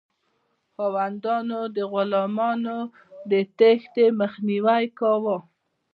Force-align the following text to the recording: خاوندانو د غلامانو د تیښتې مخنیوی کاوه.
خاوندانو 0.75 1.59
د 1.75 1.77
غلامانو 1.91 2.77
د 3.31 3.33
تیښتې 3.57 4.05
مخنیوی 4.21 4.83
کاوه. 4.99 5.37